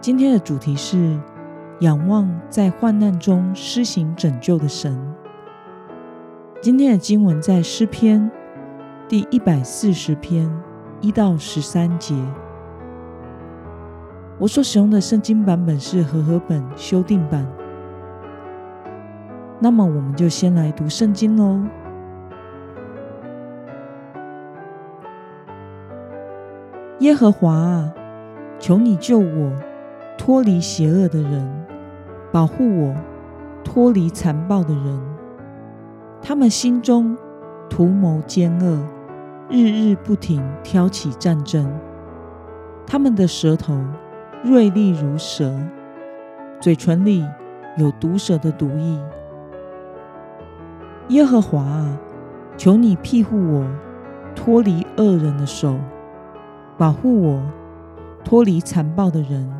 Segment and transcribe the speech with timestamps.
[0.00, 1.18] 今天的主题是
[1.80, 4.96] 仰望在患难中施行拯救的神。
[6.62, 8.30] 今天的经文在诗篇
[9.08, 10.48] 第一百四十篇
[11.00, 12.14] 一到十三节。
[14.38, 17.44] 我所使用的圣经版本是和合本修订版。
[19.58, 21.60] 那么，我们就先来读圣经喽。
[27.00, 27.92] 耶和华啊，
[28.60, 29.52] 求你救我。
[30.18, 31.64] 脱离邪恶的人，
[32.30, 32.94] 保护我；
[33.64, 35.00] 脱离残暴的人，
[36.20, 37.16] 他们心中
[37.70, 38.84] 图谋奸恶，
[39.48, 41.72] 日日不停挑起战争。
[42.86, 43.78] 他们的舌头
[44.42, 45.58] 锐利如蛇，
[46.60, 47.24] 嘴唇里
[47.78, 48.98] 有毒蛇的毒液。
[51.08, 51.98] 耶和华啊，
[52.58, 53.66] 求你庇护我，
[54.34, 55.78] 脱离恶人的手，
[56.76, 57.42] 保护我，
[58.24, 59.50] 脱离残暴的人。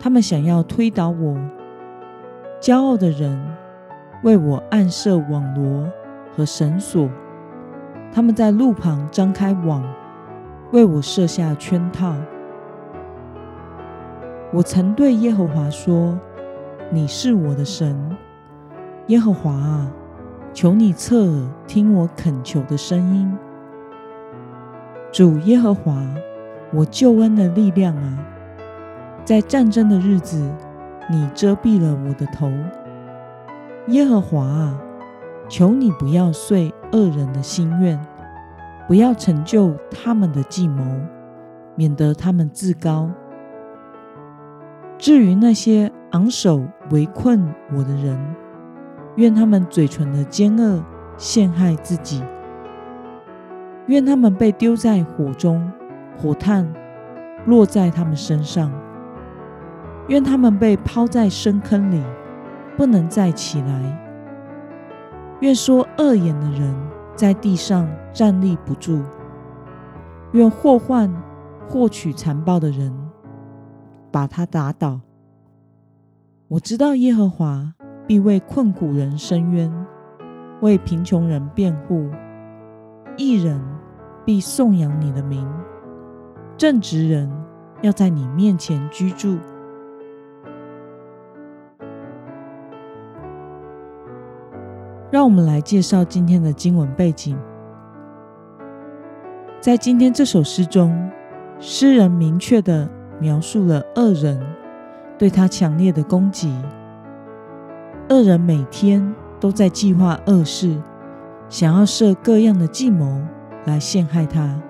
[0.00, 1.36] 他们想要推倒我，
[2.60, 3.36] 骄傲的人
[4.22, 5.90] 为我暗设网罗
[6.34, 7.08] 和绳索，
[8.12, 9.84] 他们在路旁张开网，
[10.70, 12.14] 为我设下圈套。
[14.52, 16.16] 我曾对耶和华说
[16.90, 18.16] ：“你是我的神，
[19.08, 19.90] 耶和华啊，
[20.54, 23.36] 求你侧耳听我恳求的声音。
[25.10, 25.92] 主耶和华，
[26.72, 28.24] 我救恩的力量啊！”
[29.28, 30.50] 在战争的日子，
[31.10, 32.50] 你遮蔽了我的头，
[33.88, 34.80] 耶和华啊，
[35.50, 38.00] 求你不要遂恶人的心愿，
[38.86, 40.82] 不要成就他们的计谋，
[41.74, 43.10] 免得他们自高。
[44.96, 48.18] 至于那些昂首围困我的人，
[49.16, 50.82] 愿他们嘴唇的奸恶
[51.18, 52.24] 陷害自己，
[53.88, 55.70] 愿他们被丢在火中，
[56.16, 56.66] 火炭
[57.44, 58.72] 落在他们身上。
[60.08, 62.02] 愿他们被抛在深坑里，
[62.76, 64.04] 不能再起来。
[65.40, 66.74] 愿说恶言的人
[67.14, 69.02] 在地上站立不住。
[70.32, 71.10] 愿祸患
[71.68, 72.92] 获取残暴的人，
[74.10, 75.00] 把他打倒。
[76.48, 77.74] 我知道耶和华
[78.06, 79.70] 必为困苦人伸冤，
[80.62, 82.08] 为贫穷人辩护。
[83.16, 83.60] 义人
[84.24, 85.46] 必颂扬你的名，
[86.56, 87.30] 正直人
[87.82, 89.38] 要在你面前居住。
[95.10, 97.38] 让我们来介绍今天的经文背景。
[99.58, 101.10] 在今天这首诗中，
[101.58, 104.38] 诗人明确地描述了恶人
[105.18, 106.54] 对他强烈的攻击。
[108.10, 110.76] 恶人每天都在计划恶事，
[111.48, 113.20] 想要设各样的计谋
[113.64, 114.60] 来陷害他，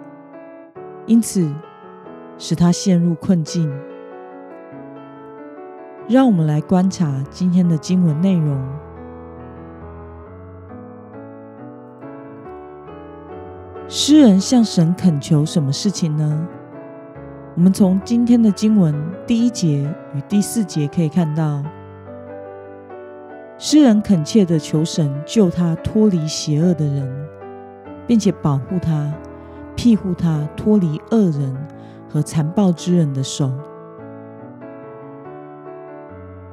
[1.06, 1.52] 因此
[2.38, 3.68] 使他陷入困境。
[6.08, 8.56] 让我们来观察今天的经文内容。
[13.90, 16.46] 诗人向神恳求什么事情呢？
[17.56, 18.94] 我们从今天的经文
[19.26, 21.64] 第一节与第四节可以看到，
[23.56, 27.28] 诗人恳切的求神救他脱离邪恶的人，
[28.06, 29.10] 并且保护他、
[29.74, 31.56] 庇护他脱离恶人
[32.10, 33.50] 和残暴之人的手。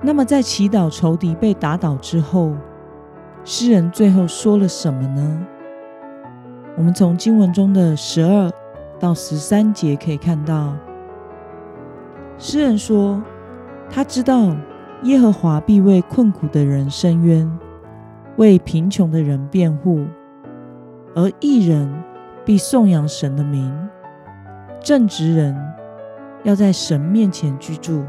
[0.02, 2.54] 那么，在祈祷仇敌被打倒之后，
[3.44, 5.48] 诗人最后说了什么呢？
[6.78, 8.52] 我们从经文中的十二
[9.00, 10.76] 到十三节可以看到，
[12.38, 13.24] 诗人说，
[13.90, 14.54] 他知道
[15.04, 17.50] 耶和华必为困苦的人伸冤，
[18.36, 20.06] 为贫穷的人辩护，
[21.16, 21.90] 而义人
[22.44, 23.74] 必颂扬神的名，
[24.82, 25.56] 正直人
[26.44, 28.04] 要在神面前居住。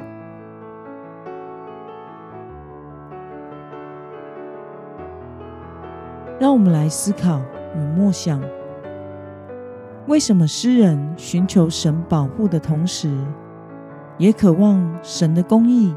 [6.40, 7.40] 让我们来思考
[7.76, 8.42] 与默想。
[10.06, 13.10] 为什么诗人寻求神保护的同时，
[14.18, 15.92] 也渴望神的公义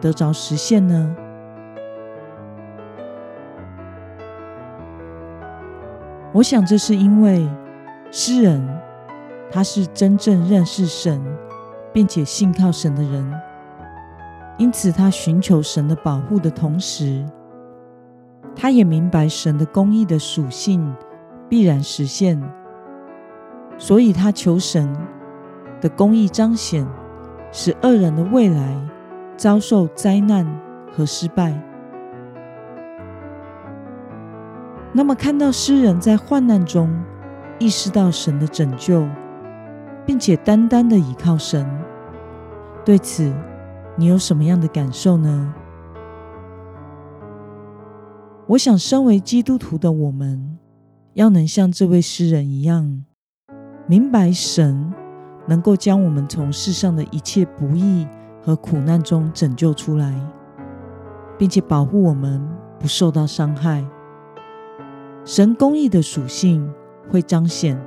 [0.00, 1.16] 得着实现呢？
[6.32, 7.48] 我想这是因为
[8.10, 8.66] 诗人
[9.48, 11.22] 他是真正认识神，
[11.92, 13.32] 并且信靠神的人，
[14.58, 17.24] 因此，他寻求神的保护的同时，
[18.56, 20.92] 他也明白神的公义的属性
[21.48, 22.42] 必然实现，
[23.78, 24.88] 所以他求神
[25.80, 26.86] 的公义彰显，
[27.50, 28.88] 使恶人的未来
[29.36, 30.46] 遭受灾难
[30.92, 31.52] 和失败。
[34.92, 36.94] 那么，看到诗人在患难中
[37.58, 39.08] 意识到神的拯救，
[40.04, 41.66] 并且单单的倚靠神，
[42.84, 43.32] 对此
[43.96, 45.54] 你有什么样的感受呢？
[48.48, 50.58] 我想，身为基督徒的我们，
[51.14, 53.04] 要能像这位诗人一样，
[53.86, 54.92] 明白神
[55.46, 58.06] 能够将我们从世上的一切不义
[58.40, 60.14] 和苦难中拯救出来，
[61.36, 62.40] 并且保护我们
[62.78, 63.84] 不受到伤害。
[65.24, 66.72] 神公义的属性
[67.10, 67.80] 会彰显，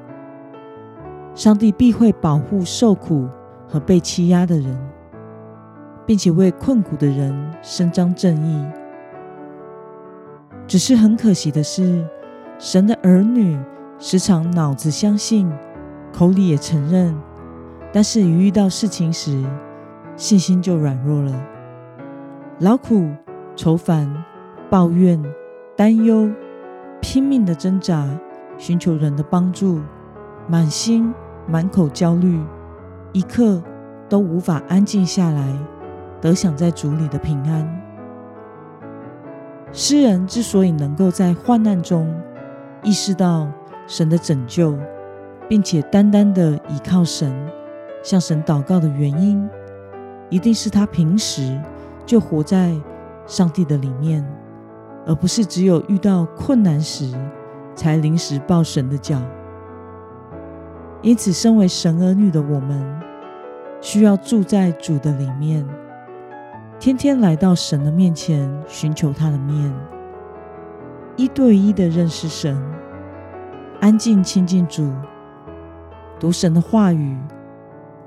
[1.33, 3.27] 上帝必会保护受苦
[3.67, 4.77] 和被欺压的人，
[6.05, 8.65] 并且为困苦的人伸张正义。
[10.67, 12.05] 只是很可惜的是，
[12.57, 13.57] 神的儿女
[13.99, 15.51] 时常脑子相信，
[16.15, 17.13] 口里也承认，
[17.91, 19.43] 但是一遇到事情时，
[20.15, 21.45] 信心就软弱了，
[22.59, 23.09] 劳苦、
[23.53, 24.23] 愁烦、
[24.69, 25.21] 抱怨、
[25.75, 26.31] 担忧。
[27.01, 28.07] 拼命的挣扎，
[28.57, 29.81] 寻求人的帮助，
[30.47, 31.13] 满心
[31.47, 32.41] 满口焦虑，
[33.11, 33.61] 一刻
[34.07, 35.53] 都无法安静下来，
[36.21, 37.81] 得享在主里的平安。
[39.73, 42.09] 诗人之所以能够在患难中
[42.83, 43.49] 意识到
[43.85, 44.75] 神的拯救，
[45.47, 47.33] 并且单单的倚靠神，
[48.03, 49.49] 向神祷告的原因，
[50.29, 51.59] 一定是他平时
[52.05, 52.75] 就活在
[53.25, 54.25] 上帝的里面。
[55.07, 57.13] 而不是只有遇到困难时
[57.75, 59.21] 才临时抱神的脚。
[61.03, 62.99] 因此，身为神儿女的我们，
[63.81, 65.63] 需要住在主的里面，
[66.79, 69.71] 天天来到神的面前寻求他的面，
[71.15, 72.59] 一对一的认识神，
[73.81, 74.91] 安静亲近主，
[76.19, 77.17] 读神的话语，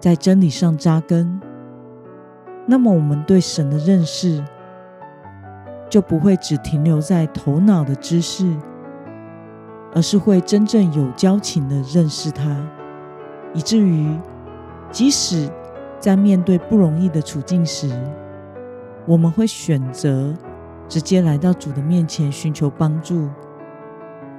[0.01, 1.41] 在真理上扎根。
[2.67, 4.43] 那么，我们对神的认识，
[5.89, 8.51] 就不会只停留在头脑的知识，
[9.95, 12.57] 而是会真正有交情的认识他，
[13.55, 14.15] 以至于
[14.91, 15.51] 即使
[15.99, 17.91] 在面对不容易的处境时，
[19.07, 20.35] 我们会选择
[20.89, 23.29] 直接来到主的面前寻求帮助，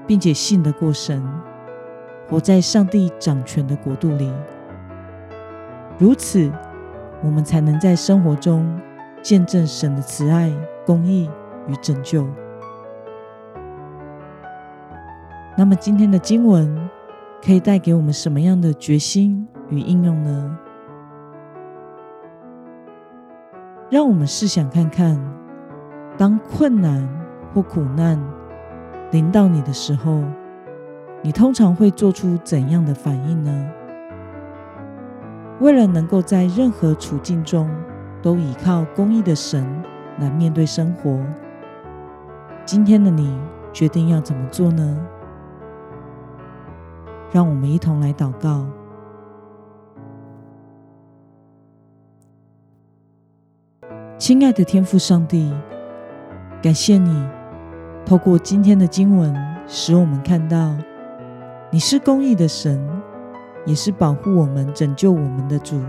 [0.08, 1.24] 并且信得过神，
[2.30, 4.32] 活在上帝掌权的国度里。
[5.98, 6.52] 如此，
[7.24, 8.80] 我们才能在生活中
[9.22, 10.52] 见证神的慈爱、
[10.86, 11.30] 公义。
[11.68, 12.28] 与拯救。
[15.56, 16.90] 那么，今天的经文
[17.46, 20.58] 可以带给我们什么样的决心与应用呢？
[23.92, 25.16] 让我们试想看看，
[26.18, 27.08] 当困难
[27.54, 28.20] 或苦难
[29.12, 30.24] 临到你的时候，
[31.22, 33.72] 你通常会做出怎样的反应呢？
[35.60, 37.70] 为了能够在任何处境中
[38.22, 39.84] 都倚靠公义的神
[40.20, 41.20] 来面对生活。
[42.66, 43.38] 今天的你
[43.74, 44.98] 决定要怎么做呢？
[47.32, 48.66] 让我们一同来祷告。
[54.18, 55.54] 亲爱的天父上帝，
[56.62, 57.28] 感谢你
[58.06, 59.36] 透过今天的经文，
[59.68, 60.76] 使我们看到
[61.72, 62.84] 你是公义的神，
[63.64, 65.80] 也是保护我们、拯救我们的主。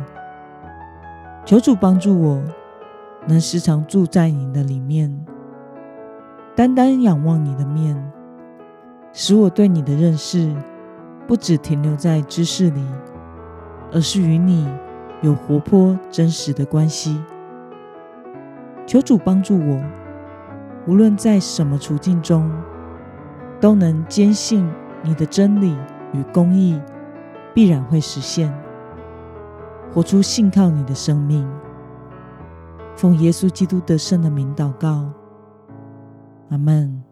[1.46, 2.42] 求主帮助我，
[3.26, 5.24] 能时常住在你的里面。
[6.54, 8.12] 单单仰望你的面，
[9.14, 10.54] 使我对你的认识
[11.26, 12.84] 不只停留在知识里，
[13.90, 14.68] 而是与你
[15.22, 17.18] 有活泼真实的关系。
[18.86, 19.82] 求主帮助我，
[20.86, 22.52] 无论在什么处境中，
[23.58, 24.70] 都能坚信
[25.02, 25.76] 你的真理
[26.12, 26.80] 与公义
[27.54, 28.52] 必然会实现，
[29.92, 31.50] 活出信靠你的生命。
[32.96, 35.10] 奉耶稣基督得胜的名祷告。
[36.50, 37.09] 阿门。